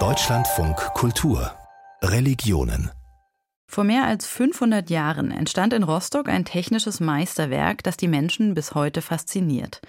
Deutschlandfunk 0.00 0.76
Kultur 0.94 1.52
Religionen 2.02 2.90
vor 3.68 3.84
mehr 3.84 4.04
als 4.04 4.26
500 4.26 4.90
Jahren 4.90 5.30
entstand 5.30 5.72
in 5.72 5.84
Rostock 5.84 6.28
ein 6.28 6.44
technisches 6.44 6.98
Meisterwerk, 6.98 7.84
das 7.84 7.96
die 7.96 8.08
Menschen 8.08 8.54
bis 8.54 8.74
heute 8.74 9.00
fasziniert. 9.00 9.80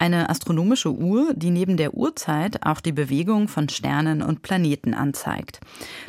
Eine 0.00 0.30
astronomische 0.30 0.92
Uhr, 0.92 1.34
die 1.34 1.50
neben 1.50 1.76
der 1.76 1.94
Uhrzeit 1.94 2.64
auch 2.64 2.80
die 2.80 2.92
Bewegung 2.92 3.48
von 3.48 3.68
Sternen 3.68 4.22
und 4.22 4.42
Planeten 4.42 4.94
anzeigt. 4.94 5.58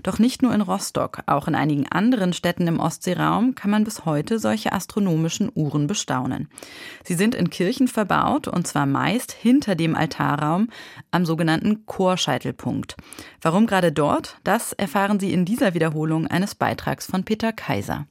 Doch 0.03 0.19
nicht 0.19 0.43
nur 0.43 0.53
in 0.53 0.61
Rostock, 0.61 1.23
auch 1.25 1.47
in 1.47 1.55
einigen 1.55 1.87
anderen 1.87 2.33
Städten 2.33 2.67
im 2.67 2.79
Ostseeraum 2.79 3.55
kann 3.55 3.71
man 3.71 3.83
bis 3.83 4.05
heute 4.05 4.37
solche 4.37 4.73
astronomischen 4.73 5.51
Uhren 5.55 5.87
bestaunen. 5.87 6.49
Sie 7.03 7.15
sind 7.15 7.33
in 7.33 7.49
Kirchen 7.49 7.87
verbaut 7.87 8.47
und 8.47 8.67
zwar 8.67 8.85
meist 8.85 9.31
hinter 9.31 9.73
dem 9.73 9.95
Altarraum 9.95 10.69
am 11.09 11.25
sogenannten 11.25 11.87
Chorscheitelpunkt. 11.87 12.95
Warum 13.41 13.65
gerade 13.65 13.91
dort? 13.91 14.37
Das 14.43 14.71
erfahren 14.73 15.19
Sie 15.19 15.33
in 15.33 15.45
dieser 15.45 15.73
Wiederholung 15.73 16.27
eines 16.27 16.53
Beitrags 16.53 17.07
von 17.07 17.23
Peter 17.23 17.53
Kaiser. 17.53 18.05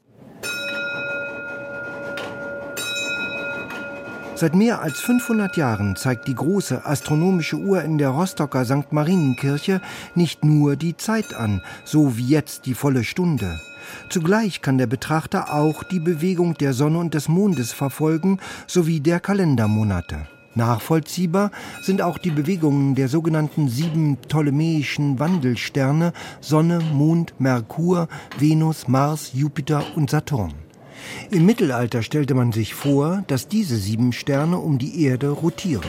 Seit 4.38 4.55
mehr 4.55 4.80
als 4.80 5.01
500 5.01 5.56
Jahren 5.56 5.97
zeigt 5.97 6.28
die 6.28 6.34
große 6.37 6.87
astronomische 6.87 7.56
Uhr 7.56 7.83
in 7.83 7.98
der 7.98 8.10
Rostocker 8.10 8.64
St. 8.64 8.92
Marienkirche 8.92 9.80
nicht 10.14 10.45
nur 10.45 10.77
die 10.77 10.97
Zeit 10.97 11.34
an, 11.34 11.61
so 11.84 12.16
wie 12.16 12.28
jetzt 12.28 12.64
die 12.66 12.74
volle 12.74 13.02
Stunde. 13.02 13.59
Zugleich 14.11 14.62
kann 14.62 14.78
der 14.78 14.87
Betrachter 14.87 15.52
auch 15.52 15.83
die 15.83 15.98
Bewegung 15.98 16.55
der 16.55 16.73
Sonne 16.73 16.98
und 16.98 17.14
des 17.14 17.27
Mondes 17.28 17.73
verfolgen, 17.73 18.38
sowie 18.69 19.01
der 19.01 19.19
Kalendermonate. 19.19 20.28
Nachvollziehbar 20.55 21.50
sind 21.83 22.00
auch 22.00 22.16
die 22.16 22.30
Bewegungen 22.30 22.95
der 22.95 23.09
sogenannten 23.09 23.69
sieben 23.69 24.19
ptolemäischen 24.19 25.19
Wandelsterne 25.19 26.12
Sonne, 26.41 26.78
Mond, 26.92 27.34
Merkur, 27.41 28.06
Venus, 28.39 28.86
Mars, 28.86 29.33
Jupiter 29.34 29.83
und 29.97 30.11
Saturn. 30.11 30.67
Im 31.30 31.44
Mittelalter 31.44 32.02
stellte 32.02 32.34
man 32.34 32.52
sich 32.52 32.74
vor, 32.74 33.22
dass 33.27 33.48
diese 33.48 33.77
sieben 33.77 34.12
Sterne 34.12 34.58
um 34.58 34.78
die 34.78 35.04
Erde 35.04 35.28
rotieren. 35.28 35.84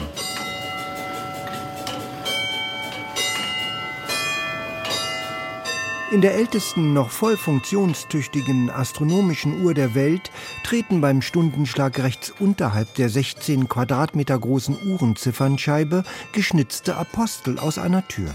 In 6.10 6.22
der 6.22 6.34
ältesten 6.34 6.92
noch 6.92 7.10
voll 7.10 7.36
funktionstüchtigen 7.36 8.68
astronomischen 8.68 9.62
Uhr 9.62 9.74
der 9.74 9.94
Welt 9.94 10.32
treten 10.64 11.00
beim 11.00 11.22
Stundenschlag 11.22 12.00
rechts 12.00 12.34
unterhalb 12.40 12.92
der 12.96 13.08
16 13.08 13.68
Quadratmeter 13.68 14.36
großen 14.36 14.76
Uhrenziffernscheibe 14.84 16.02
geschnitzte 16.32 16.96
Apostel 16.96 17.60
aus 17.60 17.78
einer 17.78 18.06
Tür. 18.08 18.34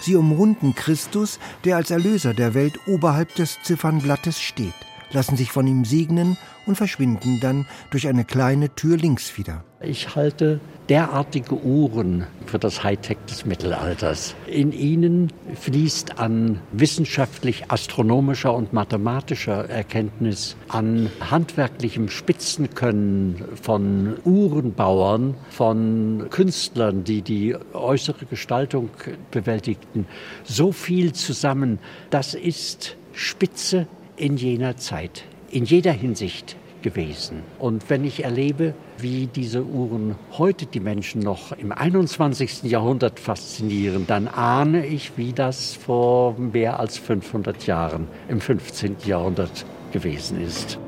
Sie 0.00 0.16
umrunden 0.16 0.74
Christus, 0.74 1.38
der 1.64 1.76
als 1.76 1.92
Erlöser 1.92 2.34
der 2.34 2.52
Welt 2.52 2.80
oberhalb 2.88 3.32
des 3.36 3.58
Ziffernblattes 3.62 4.40
steht 4.40 4.74
lassen 5.14 5.36
sich 5.36 5.50
von 5.50 5.66
ihm 5.66 5.84
segnen 5.84 6.36
und 6.66 6.76
verschwinden 6.76 7.40
dann 7.40 7.66
durch 7.90 8.08
eine 8.08 8.24
kleine 8.24 8.74
Tür 8.74 8.96
links 8.96 9.38
wieder. 9.38 9.64
Ich 9.80 10.14
halte 10.16 10.60
derartige 10.88 11.54
Uhren 11.54 12.26
für 12.46 12.58
das 12.58 12.82
Hightech 12.82 13.18
des 13.28 13.44
Mittelalters. 13.44 14.34
In 14.46 14.72
ihnen 14.72 15.30
fließt 15.60 16.18
an 16.18 16.60
wissenschaftlich-astronomischer 16.72 18.54
und 18.54 18.72
mathematischer 18.72 19.68
Erkenntnis, 19.68 20.56
an 20.68 21.10
handwerklichem 21.20 22.08
Spitzenkönnen 22.08 23.44
von 23.60 24.16
Uhrenbauern, 24.24 25.34
von 25.50 26.26
Künstlern, 26.30 27.04
die 27.04 27.22
die 27.22 27.56
äußere 27.72 28.26
Gestaltung 28.26 28.90
bewältigten, 29.30 30.06
so 30.44 30.72
viel 30.72 31.12
zusammen. 31.12 31.78
Das 32.10 32.34
ist 32.34 32.96
Spitze 33.12 33.86
in 34.16 34.36
jener 34.36 34.76
Zeit, 34.76 35.24
in 35.50 35.64
jeder 35.64 35.92
Hinsicht 35.92 36.56
gewesen. 36.82 37.42
Und 37.58 37.88
wenn 37.88 38.04
ich 38.04 38.24
erlebe, 38.24 38.74
wie 38.98 39.26
diese 39.26 39.64
Uhren 39.64 40.16
heute 40.36 40.66
die 40.66 40.80
Menschen 40.80 41.22
noch 41.22 41.52
im 41.52 41.72
21. 41.72 42.64
Jahrhundert 42.64 43.18
faszinieren, 43.18 44.06
dann 44.06 44.28
ahne 44.28 44.86
ich, 44.86 45.16
wie 45.16 45.32
das 45.32 45.74
vor 45.74 46.38
mehr 46.38 46.78
als 46.78 46.98
500 46.98 47.66
Jahren 47.66 48.06
im 48.28 48.40
15. 48.40 48.96
Jahrhundert 49.06 49.64
gewesen 49.92 50.40
ist. 50.40 50.78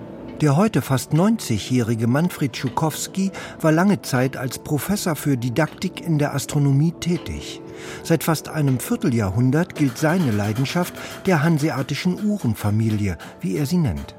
Der 0.43 0.55
heute 0.55 0.83
fast 0.83 1.15
90-jährige 1.15 2.07
Manfred 2.07 2.55
Schukowski 2.55 3.31
war 3.63 3.73
lange 3.73 4.03
Zeit 4.03 4.37
als 4.37 4.59
Professor 4.59 5.17
für 5.17 5.39
Didaktik 5.39 6.07
in 6.07 6.19
der 6.19 6.35
Astronomie 6.35 6.93
tätig. 6.93 7.63
Seit 8.03 8.23
fast 8.23 8.51
einem 8.51 8.79
Vierteljahrhundert 8.79 9.75
gilt 9.75 9.97
seine 9.97 10.33
Leidenschaft 10.33 10.93
der 11.25 11.43
hanseatischen 11.43 12.23
Uhrenfamilie, 12.23 13.17
wie 13.41 13.57
er 13.57 13.65
sie 13.65 13.79
nennt. 13.79 14.15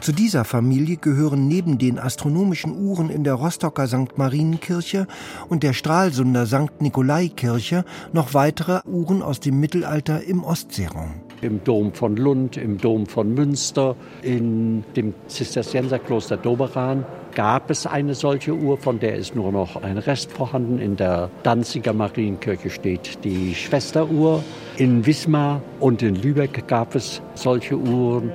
Zu 0.00 0.12
dieser 0.12 0.46
Familie 0.46 0.96
gehören 0.96 1.48
neben 1.48 1.76
den 1.76 1.98
astronomischen 1.98 2.74
Uhren 2.74 3.10
in 3.10 3.22
der 3.22 3.34
Rostocker 3.34 3.86
St. 3.86 4.16
Marienkirche 4.16 5.06
und 5.50 5.62
der 5.62 5.74
Stralsunder 5.74 6.46
St. 6.46 6.80
Nikolaikirche 6.80 7.84
noch 8.14 8.32
weitere 8.32 8.80
Uhren 8.86 9.22
aus 9.22 9.38
dem 9.38 9.60
Mittelalter 9.60 10.22
im 10.24 10.44
Ostseeraum 10.44 11.27
im 11.42 11.62
Dom 11.64 11.92
von 11.92 12.16
Lund, 12.16 12.56
im 12.56 12.78
Dom 12.78 13.06
von 13.06 13.34
Münster, 13.34 13.96
in 14.22 14.84
dem 14.96 15.14
Zisterzienserkloster 15.28 16.36
Doberan 16.36 17.04
gab 17.34 17.70
es 17.70 17.86
eine 17.86 18.14
solche 18.14 18.52
Uhr, 18.52 18.78
von 18.78 18.98
der 18.98 19.14
ist 19.14 19.36
nur 19.36 19.52
noch 19.52 19.80
ein 19.82 19.98
Rest 19.98 20.32
vorhanden. 20.32 20.80
In 20.80 20.96
der 20.96 21.30
Danziger 21.44 21.92
Marienkirche 21.92 22.68
steht 22.68 23.22
die 23.24 23.54
Schwesteruhr. 23.54 24.42
In 24.76 25.06
Wismar 25.06 25.62
und 25.78 26.02
in 26.02 26.16
Lübeck 26.16 26.66
gab 26.66 26.94
es 26.94 27.22
solche 27.34 27.76
Uhren. 27.76 28.32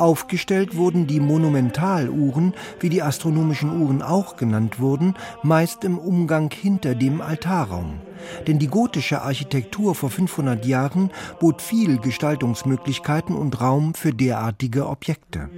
Aufgestellt 0.00 0.76
wurden 0.76 1.06
die 1.06 1.20
Monumentaluhren, 1.20 2.54
wie 2.80 2.88
die 2.88 3.02
astronomischen 3.02 3.82
Uhren 3.82 4.00
auch 4.02 4.36
genannt 4.36 4.80
wurden, 4.80 5.14
meist 5.42 5.84
im 5.84 5.98
Umgang 5.98 6.50
hinter 6.50 6.94
dem 6.94 7.20
Altarraum. 7.20 8.00
Denn 8.46 8.58
die 8.58 8.68
gotische 8.68 9.22
Architektur 9.22 9.94
vor 9.94 10.10
500 10.10 10.64
Jahren 10.64 11.10
bot 11.38 11.60
viel 11.62 11.98
Gestaltungsmöglichkeiten 11.98 13.36
und 13.36 13.60
Raum 13.60 13.94
für 13.94 14.12
derartige 14.12 14.88
Objekte. 14.88 15.50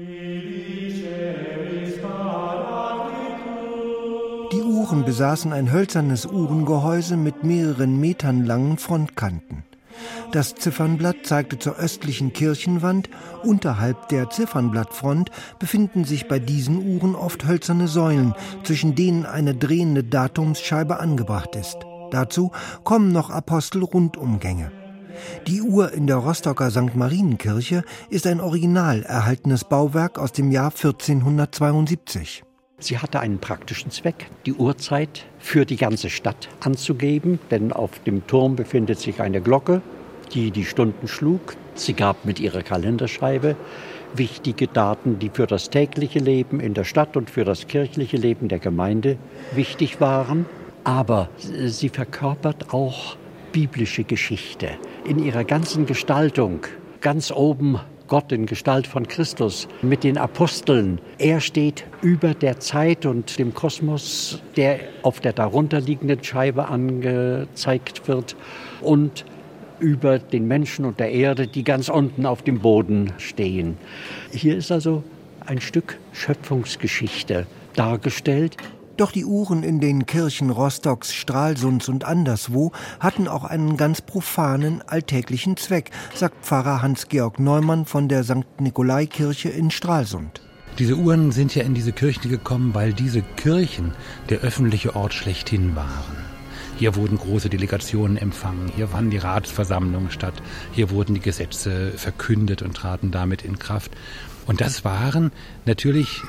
Die 4.52 4.60
Uhren 4.60 5.04
besaßen 5.04 5.52
ein 5.52 5.72
hölzernes 5.72 6.26
Uhrengehäuse 6.26 7.16
mit 7.16 7.44
mehreren 7.44 7.98
Metern 7.98 8.44
langen 8.44 8.76
Frontkanten. 8.76 9.64
Das 10.32 10.54
Ziffernblatt 10.54 11.26
zeigte 11.26 11.58
zur 11.58 11.76
östlichen 11.76 12.32
Kirchenwand. 12.32 13.10
Unterhalb 13.44 14.08
der 14.08 14.30
Ziffernblattfront 14.30 15.30
befinden 15.58 16.04
sich 16.04 16.26
bei 16.26 16.38
diesen 16.38 16.78
Uhren 16.94 17.14
oft 17.14 17.46
hölzerne 17.46 17.86
Säulen, 17.86 18.34
zwischen 18.64 18.94
denen 18.94 19.26
eine 19.26 19.54
drehende 19.54 20.02
Datumsscheibe 20.02 20.98
angebracht 21.00 21.54
ist. 21.54 21.76
Dazu 22.12 22.50
kommen 22.82 23.12
noch 23.12 23.28
Apostel-Rundumgänge. 23.28 24.72
Die 25.46 25.60
Uhr 25.60 25.92
in 25.92 26.06
der 26.06 26.16
Rostocker 26.16 26.70
St. 26.70 26.96
Marienkirche 26.96 27.84
ist 28.08 28.26
ein 28.26 28.40
original 28.40 29.02
erhaltenes 29.02 29.64
Bauwerk 29.64 30.18
aus 30.18 30.32
dem 30.32 30.50
Jahr 30.50 30.70
1472. 30.70 32.42
Sie 32.78 32.98
hatte 32.98 33.20
einen 33.20 33.38
praktischen 33.38 33.90
Zweck, 33.90 34.30
die 34.46 34.54
Uhrzeit 34.54 35.26
für 35.38 35.66
die 35.66 35.76
ganze 35.76 36.08
Stadt 36.08 36.48
anzugeben, 36.60 37.38
denn 37.50 37.70
auf 37.70 37.98
dem 38.06 38.26
Turm 38.26 38.56
befindet 38.56 38.98
sich 38.98 39.20
eine 39.20 39.42
Glocke 39.42 39.82
die 40.34 40.50
die 40.50 40.64
Stunden 40.64 41.08
schlug. 41.08 41.56
Sie 41.74 41.94
gab 41.94 42.24
mit 42.24 42.40
ihrer 42.40 42.62
Kalenderscheibe 42.62 43.56
wichtige 44.14 44.66
Daten, 44.66 45.18
die 45.18 45.30
für 45.30 45.46
das 45.46 45.70
tägliche 45.70 46.18
Leben 46.18 46.60
in 46.60 46.74
der 46.74 46.84
Stadt 46.84 47.16
und 47.16 47.30
für 47.30 47.44
das 47.44 47.66
kirchliche 47.66 48.16
Leben 48.16 48.48
der 48.48 48.58
Gemeinde 48.58 49.16
wichtig 49.54 50.00
waren. 50.00 50.46
Aber 50.84 51.28
sie 51.38 51.88
verkörpert 51.88 52.74
auch 52.74 53.16
biblische 53.52 54.04
Geschichte 54.04 54.70
in 55.06 55.22
ihrer 55.22 55.44
ganzen 55.44 55.86
Gestaltung. 55.86 56.60
Ganz 57.00 57.30
oben 57.30 57.78
Gott 58.08 58.30
in 58.32 58.46
Gestalt 58.46 58.86
von 58.86 59.08
Christus 59.08 59.68
mit 59.80 60.04
den 60.04 60.18
Aposteln. 60.18 61.00
Er 61.18 61.40
steht 61.40 61.84
über 62.02 62.34
der 62.34 62.60
Zeit 62.60 63.06
und 63.06 63.38
dem 63.38 63.54
Kosmos, 63.54 64.42
der 64.56 64.80
auf 65.02 65.20
der 65.20 65.32
darunterliegenden 65.32 66.22
Scheibe 66.22 66.68
angezeigt 66.68 68.06
wird. 68.08 68.36
Und 68.82 69.24
über 69.82 70.18
den 70.18 70.46
Menschen 70.46 70.84
und 70.84 71.00
der 71.00 71.10
Erde, 71.10 71.46
die 71.46 71.64
ganz 71.64 71.88
unten 71.88 72.24
auf 72.24 72.42
dem 72.42 72.60
Boden 72.60 73.12
stehen. 73.18 73.76
Hier 74.30 74.56
ist 74.56 74.70
also 74.70 75.02
ein 75.44 75.60
Stück 75.60 75.98
Schöpfungsgeschichte 76.12 77.46
dargestellt. 77.74 78.56
Doch 78.96 79.10
die 79.10 79.24
Uhren 79.24 79.62
in 79.62 79.80
den 79.80 80.06
Kirchen 80.06 80.50
Rostocks, 80.50 81.12
Stralsunds 81.12 81.88
und 81.88 82.04
anderswo 82.04 82.72
hatten 83.00 83.26
auch 83.26 83.44
einen 83.44 83.76
ganz 83.76 84.00
profanen, 84.02 84.82
alltäglichen 84.86 85.56
Zweck, 85.56 85.90
sagt 86.14 86.44
Pfarrer 86.44 86.82
Hans-Georg 86.82 87.40
Neumann 87.40 87.84
von 87.84 88.08
der 88.08 88.22
St. 88.22 88.60
Nikolai-Kirche 88.60 89.48
in 89.48 89.70
Stralsund. 89.70 90.40
Diese 90.78 90.96
Uhren 90.96 91.32
sind 91.32 91.54
ja 91.54 91.64
in 91.64 91.74
diese 91.74 91.92
Kirchen 91.92 92.30
gekommen, 92.30 92.74
weil 92.74 92.92
diese 92.92 93.22
Kirchen 93.22 93.92
der 94.30 94.40
öffentliche 94.40 94.94
Ort 94.94 95.14
schlechthin 95.14 95.74
waren. 95.74 96.31
Hier 96.78 96.96
wurden 96.96 97.18
große 97.18 97.48
Delegationen 97.48 98.16
empfangen, 98.16 98.72
hier 98.74 98.88
fanden 98.88 99.10
die 99.10 99.18
Ratsversammlungen 99.18 100.10
statt, 100.10 100.34
hier 100.72 100.90
wurden 100.90 101.14
die 101.14 101.20
Gesetze 101.20 101.92
verkündet 101.92 102.62
und 102.62 102.74
traten 102.74 103.10
damit 103.10 103.42
in 103.42 103.58
Kraft. 103.58 103.92
Und 104.46 104.60
das 104.60 104.84
waren 104.84 105.30
natürlich 105.64 106.22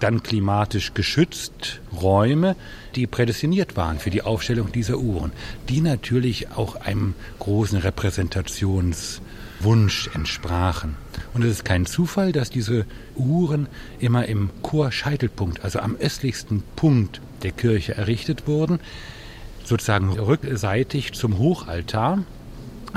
dann 0.00 0.22
klimatisch 0.22 0.94
geschützt 0.94 1.80
Räume, 2.00 2.56
die 2.94 3.06
prädestiniert 3.06 3.76
waren 3.76 3.98
für 3.98 4.08
die 4.10 4.22
Aufstellung 4.22 4.72
dieser 4.72 4.98
Uhren, 4.98 5.32
die 5.68 5.80
natürlich 5.80 6.52
auch 6.52 6.76
einem 6.76 7.14
großen 7.38 7.78
Repräsentationswunsch 7.78 10.10
entsprachen. 10.14 10.96
Und 11.34 11.44
es 11.44 11.50
ist 11.50 11.64
kein 11.64 11.86
Zufall, 11.86 12.32
dass 12.32 12.50
diese 12.50 12.86
Uhren 13.16 13.68
immer 13.98 14.26
im 14.26 14.50
Chorscheitelpunkt, 14.62 15.64
also 15.64 15.80
am 15.80 15.96
östlichsten 15.96 16.62
Punkt 16.76 17.20
der 17.42 17.50
Kirche 17.52 17.96
errichtet 17.96 18.46
wurden, 18.46 18.78
sozusagen 19.68 20.18
rückseitig 20.18 21.12
zum 21.12 21.38
Hochaltar. 21.38 22.24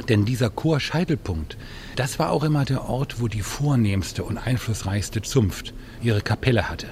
Denn 0.07 0.25
dieser 0.25 0.49
Chorscheitelpunkt, 0.49 1.57
das 1.95 2.17
war 2.17 2.31
auch 2.31 2.43
immer 2.43 2.65
der 2.65 2.89
Ort, 2.89 3.19
wo 3.19 3.27
die 3.27 3.41
vornehmste 3.41 4.23
und 4.23 4.37
einflussreichste 4.37 5.21
Zunft 5.21 5.73
ihre 6.01 6.21
Kapelle 6.21 6.69
hatte. 6.69 6.87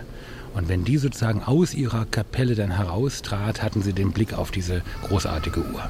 Und 0.53 0.67
wenn 0.67 0.83
die 0.83 0.97
sozusagen 0.97 1.43
aus 1.43 1.73
ihrer 1.73 2.05
Kapelle 2.05 2.55
dann 2.55 2.71
heraustrat, 2.71 3.63
hatten 3.63 3.81
sie 3.81 3.93
den 3.93 4.11
Blick 4.11 4.33
auf 4.33 4.51
diese 4.51 4.81
großartige 5.07 5.61
Uhr. 5.61 5.89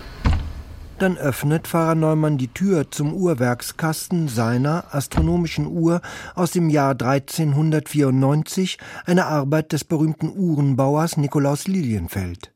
Dann 0.99 1.17
öffnet 1.17 1.65
Pfarrer 1.65 1.95
Neumann 1.95 2.37
die 2.37 2.49
Tür 2.49 2.91
zum 2.91 3.13
Uhrwerkskasten 3.13 4.27
seiner 4.27 4.93
astronomischen 4.93 5.65
Uhr 5.65 6.01
aus 6.35 6.51
dem 6.51 6.69
Jahr 6.69 6.91
1394, 6.91 8.77
eine 9.05 9.25
Arbeit 9.25 9.71
des 9.71 9.85
berühmten 9.85 10.29
Uhrenbauers 10.29 11.15
Nikolaus 11.15 11.67
Lilienfeld. 11.67 12.51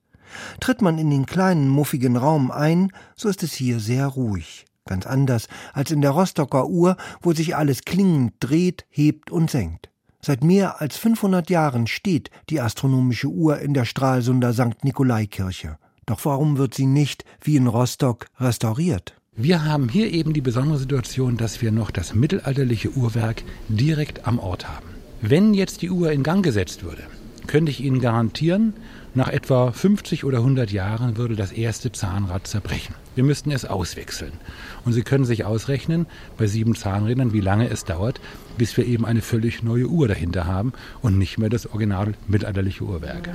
Tritt 0.60 0.82
man 0.82 0.98
in 0.98 1.10
den 1.10 1.26
kleinen, 1.26 1.70
muffigen 1.70 2.18
Raum 2.18 2.52
ein, 2.52 2.92
so 3.16 3.30
ist 3.30 3.44
es 3.44 3.54
hier 3.54 3.80
sehr 3.80 4.08
ruhig. 4.08 4.66
Ganz 4.86 5.06
anders 5.06 5.48
als 5.74 5.92
in 5.92 6.02
der 6.02 6.12
Rostocker 6.12 6.68
Uhr, 6.68 6.98
wo 7.22 7.34
sich 7.34 7.56
alles 7.56 7.84
klingend 7.84 8.34
dreht, 8.40 8.86
hebt 8.90 9.32
und 9.32 9.50
senkt. 9.50 9.90
Seit 10.22 10.44
mehr 10.44 10.82
als 10.82 10.98
500 10.98 11.50
Jahren 11.50 11.88
steht 11.88 12.30
die 12.50 12.62
astronomische 12.62 13.28
Uhr 13.28 13.60
in 13.60 13.74
der 13.74 13.86
Stralsunder 13.86 14.54
St. 14.54 14.84
Nikolaikirche. 14.84 15.78
Doch 16.06 16.24
warum 16.24 16.58
wird 16.58 16.74
sie 16.74 16.86
nicht, 16.86 17.26
wie 17.42 17.56
in 17.56 17.68
Rostock, 17.68 18.28
restauriert? 18.40 19.16
Wir 19.36 19.66
haben 19.66 19.90
hier 19.90 20.12
eben 20.12 20.34
die 20.34 20.42
besondere 20.42 20.78
Situation, 20.78 21.38
dass 21.38 21.62
wir 21.62 21.72
noch 21.72 21.92
das 21.92 22.14
mittelalterliche 22.14 22.92
Uhrwerk 22.92 23.44
direkt 23.68 24.28
am 24.28 24.38
Ort 24.40 24.70
haben. 24.70 24.88
Wenn 25.22 25.54
jetzt 25.54 25.82
die 25.82 25.90
Uhr 25.90 26.12
in 26.12 26.24
Gang 26.24 26.44
gesetzt 26.44 26.84
würde, 26.84 27.04
könnte 27.48 27.72
ich 27.72 27.84
Ihnen 27.84 28.00
garantieren, 28.00 28.74
nach 29.16 29.28
etwa 29.30 29.72
50 29.72 30.24
oder 30.24 30.40
100 30.40 30.72
Jahren 30.72 31.18
würde 31.18 31.36
das 31.36 31.52
erste 31.52 31.92
Zahnrad 31.92 32.48
zerbrechen. 32.48 32.96
Wir 33.16 33.24
müssten 33.24 33.52
es 33.52 33.64
auswechseln. 33.64 34.32
Und 34.86 34.94
Sie 34.94 35.04
können 35.04 35.26
sich 35.26 35.46
ausrechnen, 35.46 36.08
bei 36.38 36.48
sieben 36.48 36.76
Zahnrädern, 36.76 37.32
wie 37.32 37.42
lange 37.42 37.70
es 37.70 37.86
dauert, 37.86 38.20
bis 38.58 38.76
wir 38.76 38.86
eben 38.86 39.06
eine 39.06 39.22
völlig 39.22 39.62
neue 39.62 39.86
Uhr 39.86 40.08
dahinter 40.08 40.46
haben 40.46 40.74
und 41.02 41.18
nicht 41.18 41.38
mehr 41.38 41.50
das 41.50 41.68
original 41.68 42.14
mittelalterliche 42.28 42.84
Uhrwerk. 42.84 43.30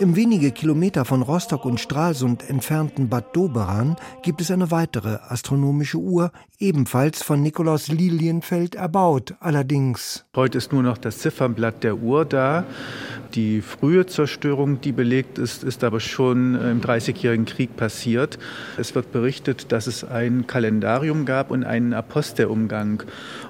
Im 0.00 0.14
wenige 0.14 0.52
Kilometer 0.52 1.04
von 1.04 1.22
Rostock 1.22 1.64
und 1.64 1.80
Stralsund 1.80 2.48
entfernten 2.48 3.08
Bad 3.08 3.34
Doberan 3.34 3.96
gibt 4.22 4.40
es 4.40 4.52
eine 4.52 4.70
weitere 4.70 5.18
astronomische 5.28 5.98
Uhr, 5.98 6.30
ebenfalls 6.60 7.24
von 7.24 7.42
Nikolaus 7.42 7.88
Lilienfeld 7.88 8.76
erbaut. 8.76 9.34
Allerdings. 9.40 10.24
Heute 10.36 10.58
ist 10.58 10.72
nur 10.72 10.84
noch 10.84 10.98
das 10.98 11.18
Ziffernblatt 11.18 11.82
der 11.82 11.96
Uhr 11.96 12.24
da. 12.24 12.64
Die 13.34 13.60
frühe 13.60 14.06
Zerstörung, 14.06 14.80
die 14.80 14.92
belegt 14.92 15.36
ist, 15.36 15.64
ist 15.64 15.82
aber 15.82 15.98
schon 15.98 16.54
im 16.54 16.80
Dreißigjährigen 16.80 17.44
Krieg 17.44 17.76
passiert. 17.76 18.38
Es 18.76 18.94
wird 18.94 19.10
berichtet, 19.10 19.72
dass 19.72 19.88
es 19.88 20.04
ein 20.04 20.46
Kalendarium 20.46 21.24
gab 21.24 21.50
und 21.50 21.64
einen 21.64 21.92
Apostelumgang. 21.92 23.02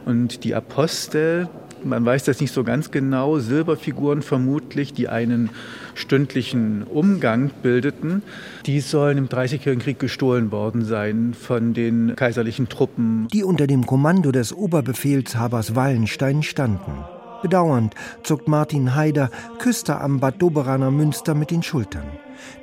Und 0.06 0.44
die 0.44 0.54
Apostel, 0.54 1.48
man 1.84 2.04
weiß 2.04 2.24
das 2.24 2.40
nicht 2.40 2.52
so 2.54 2.64
ganz 2.64 2.90
genau, 2.90 3.38
Silberfiguren 3.38 4.22
vermutlich, 4.22 4.94
die 4.94 5.08
einen 5.08 5.50
stündlichen 5.98 6.84
Umgang 6.84 7.50
bildeten, 7.62 8.22
die 8.66 8.80
sollen 8.80 9.18
im 9.18 9.28
Dreißigjährigen 9.28 9.82
Krieg 9.82 9.98
gestohlen 9.98 10.52
worden 10.52 10.84
sein 10.84 11.34
von 11.34 11.74
den 11.74 12.14
kaiserlichen 12.16 12.68
Truppen. 12.68 13.28
Die 13.32 13.44
unter 13.44 13.66
dem 13.66 13.86
Kommando 13.86 14.32
des 14.32 14.52
Oberbefehlshabers 14.52 15.74
Wallenstein 15.74 16.42
standen. 16.42 17.04
Bedauernd 17.42 17.94
zuckt 18.24 18.48
Martin 18.48 18.96
Haider, 18.96 19.30
Küster 19.58 20.00
am 20.00 20.18
Bad 20.18 20.42
Doberaner 20.42 20.90
Münster, 20.90 21.34
mit 21.34 21.50
den 21.50 21.62
Schultern. 21.62 22.06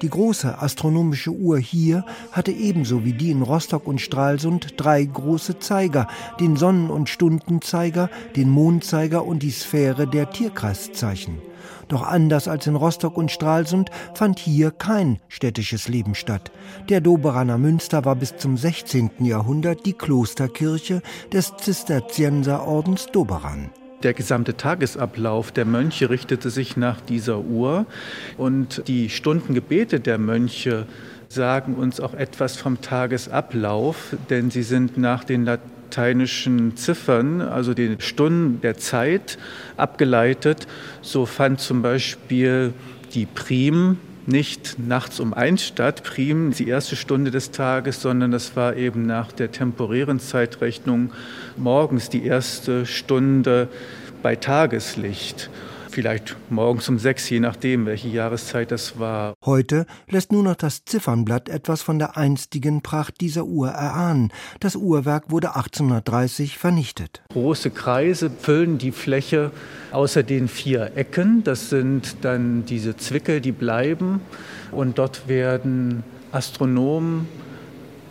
Die 0.02 0.10
große 0.10 0.60
astronomische 0.62 1.32
Uhr 1.32 1.58
hier 1.58 2.06
hatte 2.32 2.52
ebenso 2.52 3.06
wie 3.06 3.14
die 3.14 3.32
in 3.32 3.42
Rostock 3.42 3.88
und 3.88 4.02
Stralsund 4.02 4.74
drei 4.78 5.04
große 5.04 5.60
Zeiger, 5.60 6.08
den 6.40 6.58
Sonnen- 6.58 6.90
und 6.90 7.10
Stundenzeiger, 7.10 8.10
den 8.36 8.50
Mondzeiger 8.50 9.26
und 9.26 9.44
die 9.44 9.52
Sphäre 9.52 10.08
der 10.08 10.30
Tierkreiszeichen. 10.30 11.38
Doch 11.88 12.04
anders 12.04 12.48
als 12.48 12.68
in 12.68 12.76
Rostock 12.76 13.18
und 13.18 13.32
Stralsund 13.32 13.90
fand 14.14 14.40
hier 14.40 14.72
kein 14.72 15.20
städtisches 15.28 15.88
Leben 15.88 16.16
statt. 16.16 16.52
Der 16.90 17.02
Doberaner 17.02 17.58
Münster 17.58 18.06
war 18.06 18.16
bis 18.16 18.38
zum 18.38 18.58
16. 18.58 19.12
Jahrhundert 19.20 19.86
die 19.86 19.94
Klosterkirche 19.94 21.02
des 21.32 21.56
Zisterzienserordens 21.58 23.08
Doberan. 23.08 23.70
Der 24.04 24.14
gesamte 24.14 24.58
Tagesablauf 24.58 25.52
der 25.52 25.66
Mönche 25.66 26.10
richtete 26.10 26.50
sich 26.50 26.78
nach 26.78 27.02
dieser 27.02 27.40
Uhr 27.40 27.86
und 28.38 28.84
die 28.88 29.10
Stundengebete 29.10 30.00
der 30.00 30.18
Mönche 30.18 30.86
sagen 31.28 31.76
uns 31.76 32.00
auch 32.00 32.14
etwas 32.14 32.56
vom 32.58 32.82
Tagesablauf, 32.82 34.16
denn 34.30 34.52
sie 34.52 34.64
sind 34.64 34.98
nach 34.98 35.24
den 35.24 35.44
lateinischen 35.86 36.76
Ziffern, 36.76 37.42
also 37.42 37.74
den 37.74 38.02
Stunden 38.02 38.60
der 38.62 38.78
Zeit, 38.78 39.38
abgeleitet. 39.78 40.68
So 41.02 41.26
fand 41.26 41.60
zum 41.60 41.82
Beispiel 41.82 42.74
die 43.14 43.26
Prim 43.26 43.98
nicht 44.26 44.80
nachts 44.80 45.20
um 45.20 45.36
eins 45.36 45.64
statt, 45.64 46.04
prim 46.04 46.52
die 46.52 46.68
erste 46.68 46.96
Stunde 46.96 47.30
des 47.30 47.52
Tages, 47.52 48.02
sondern 48.02 48.32
das 48.32 48.56
war 48.56 48.76
eben 48.76 49.06
nach 49.06 49.32
der 49.32 49.52
temporären 49.52 50.20
Zeitrechnung 50.20 51.12
morgens 51.56 52.10
die 52.10 52.26
erste 52.26 52.88
Stunde 52.88 53.68
bei 54.24 54.36
Tageslicht. 54.36 55.52
Vielleicht 55.96 56.36
morgens 56.50 56.90
um 56.90 57.00
sechs, 57.00 57.30
je 57.30 57.40
nachdem, 57.40 57.86
welche 57.86 58.10
Jahreszeit 58.10 58.70
das 58.70 59.00
war. 59.00 59.34
Heute 59.46 59.86
lässt 60.10 60.34
nur 60.34 60.44
noch 60.44 60.58
das 60.58 60.84
Ziffernblatt 60.84 61.48
etwas 61.48 61.84
von 61.84 62.00
der 62.00 62.18
einstigen 62.18 62.82
Pracht 62.82 63.22
dieser 63.22 63.46
Uhr 63.46 63.70
erahnen. 63.70 64.34
Das 64.60 64.76
Uhrwerk 64.76 65.32
wurde 65.32 65.56
1830 65.56 66.58
vernichtet. 66.58 67.24
Große 67.30 67.72
Kreise 67.72 68.30
füllen 68.30 68.78
die 68.78 68.92
Fläche 68.92 69.52
außer 69.94 70.24
den 70.24 70.50
vier 70.50 70.92
Ecken. 70.98 71.46
Das 71.46 71.70
sind 71.70 72.18
dann 72.24 72.66
diese 72.66 72.98
Zwickel, 72.98 73.40
die 73.40 73.54
bleiben. 73.54 74.20
Und 74.72 74.98
dort 74.98 75.30
werden 75.30 76.04
Astronomen 76.34 77.26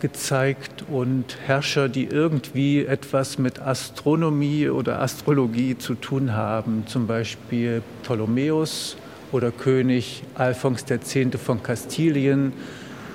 gezeigt 0.05 0.85
und 0.87 1.35
Herrscher, 1.47 1.89
die 1.89 2.03
irgendwie 2.03 2.85
etwas 2.85 3.39
mit 3.39 3.59
Astronomie 3.59 4.69
oder 4.69 5.01
Astrologie 5.01 5.79
zu 5.79 5.95
tun 5.95 6.33
haben, 6.33 6.83
zum 6.85 7.07
Beispiel 7.07 7.81
Ptolemäus 8.03 8.97
oder 9.31 9.49
König 9.49 10.21
Alphons 10.35 10.85
X. 10.87 11.15
von 11.43 11.63
Kastilien. 11.63 12.53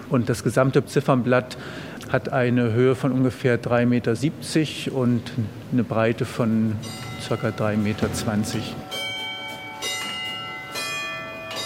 Und 0.09 0.29
das 0.29 0.43
gesamte 0.43 0.85
Ziffernblatt 0.85 1.57
hat 2.11 2.33
eine 2.33 2.73
Höhe 2.73 2.97
von 2.97 3.13
ungefähr 3.13 3.63
3,70 3.63 3.87
Meter 3.87 4.97
und 4.97 5.23
eine 5.73 5.85
Breite 5.85 6.25
von 6.25 6.75
ca. 7.29 7.35
3,20 7.37 7.77
Meter. 7.77 8.09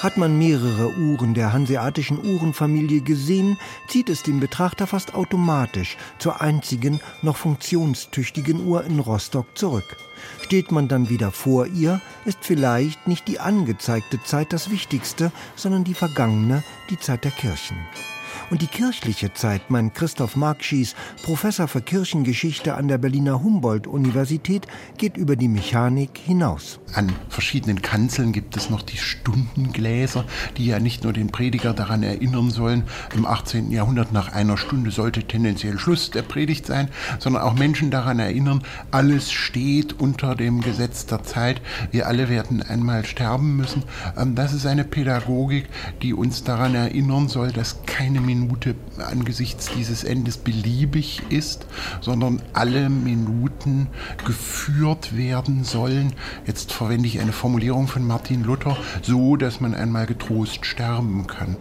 Hat 0.04 0.18
man 0.18 0.36
mehrere 0.36 0.94
Uhren 0.98 1.32
der 1.32 1.54
hanseatischen 1.54 2.22
Uhrenfamilie 2.22 3.00
gesehen, 3.00 3.56
zieht 3.88 4.10
es 4.10 4.22
den 4.22 4.38
Betrachter 4.38 4.86
fast 4.86 5.14
automatisch 5.14 5.96
zur 6.18 6.42
einzigen 6.42 7.00
noch 7.22 7.38
funktionstüchtigen 7.38 8.66
Uhr 8.66 8.84
in 8.84 8.98
Rostock 8.98 9.46
zurück. 9.56 9.96
Steht 10.42 10.72
man 10.72 10.88
dann 10.88 11.08
wieder 11.08 11.30
vor 11.30 11.66
ihr, 11.68 12.02
ist 12.26 12.40
vielleicht 12.42 13.06
nicht 13.08 13.26
die 13.28 13.40
angezeigte 13.40 14.22
Zeit 14.22 14.52
das 14.52 14.70
Wichtigste, 14.70 15.32
sondern 15.56 15.84
die 15.84 15.94
vergangene, 15.94 16.62
die 16.90 16.98
Zeit 16.98 17.24
der 17.24 17.30
Kirchen. 17.30 17.78
Und 18.50 18.62
die 18.62 18.66
kirchliche 18.66 19.32
Zeit, 19.32 19.70
meint 19.70 19.94
Christoph 19.94 20.36
Markschies, 20.36 20.94
Professor 21.22 21.68
für 21.68 21.80
Kirchengeschichte 21.80 22.74
an 22.74 22.88
der 22.88 22.98
Berliner 22.98 23.42
Humboldt-Universität, 23.42 24.66
geht 24.98 25.16
über 25.16 25.36
die 25.36 25.48
Mechanik 25.48 26.18
hinaus. 26.18 26.80
An 26.92 27.12
verschiedenen 27.28 27.82
Kanzeln 27.82 28.32
gibt 28.32 28.56
es 28.56 28.70
noch 28.70 28.82
die 28.82 28.96
Stundengläser, 28.96 30.24
die 30.56 30.66
ja 30.66 30.78
nicht 30.78 31.04
nur 31.04 31.12
den 31.12 31.28
Prediger 31.28 31.72
daran 31.72 32.02
erinnern 32.02 32.50
sollen, 32.50 32.84
im 33.14 33.26
18. 33.26 33.70
Jahrhundert 33.70 34.12
nach 34.12 34.32
einer 34.32 34.56
Stunde 34.56 34.90
sollte 34.90 35.24
tendenziell 35.24 35.78
Schluss 35.78 36.10
der 36.10 36.22
Predigt 36.22 36.66
sein, 36.66 36.88
sondern 37.18 37.42
auch 37.42 37.54
Menschen 37.54 37.90
daran 37.90 38.18
erinnern, 38.18 38.62
alles 38.90 39.32
steht 39.32 40.00
unter 40.00 40.34
dem 40.34 40.60
Gesetz 40.60 41.06
der 41.06 41.22
Zeit. 41.22 41.60
Wir 41.90 42.06
alle 42.06 42.28
werden 42.28 42.62
einmal 42.62 43.04
sterben 43.04 43.56
müssen. 43.56 43.84
Ähm, 44.16 44.34
das 44.34 44.52
ist 44.52 44.66
eine 44.66 44.84
Pädagogik, 44.84 45.68
die 46.02 46.14
uns 46.14 46.44
daran 46.44 46.74
erinnern 46.74 47.28
soll, 47.28 47.52
dass 47.52 47.82
keine 47.86 48.20
Minute 48.24 48.74
angesichts 48.98 49.70
dieses 49.76 50.04
Endes 50.04 50.36
beliebig 50.36 51.22
ist, 51.28 51.66
sondern 52.00 52.42
alle 52.52 52.88
Minuten 52.88 53.88
geführt 54.24 55.16
werden 55.16 55.64
sollen. 55.64 56.14
Jetzt 56.46 56.72
verwende 56.72 57.08
ich 57.08 57.20
eine 57.20 57.32
Formulierung 57.32 57.86
von 57.86 58.06
Martin 58.06 58.44
Luther, 58.44 58.76
so 59.02 59.36
dass 59.36 59.60
man 59.60 59.74
einmal 59.74 60.06
getrost 60.06 60.66
sterben 60.66 61.26
kann. 61.26 61.56